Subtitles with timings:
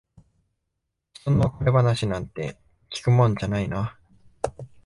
[1.13, 2.57] ひとの別れ話なんて
[2.89, 3.99] 聞くもんじゃないな。